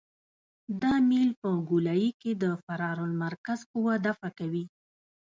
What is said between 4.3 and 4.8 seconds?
کوي